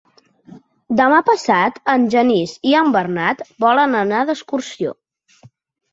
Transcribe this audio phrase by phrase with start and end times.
[1.01, 4.99] Demà passat en Genís i en Bernat volen anar d'excursió.